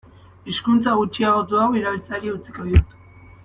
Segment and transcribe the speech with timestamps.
[0.51, 3.01] Hizkuntza gutxiagotu hau erabiltzeari utziko diot.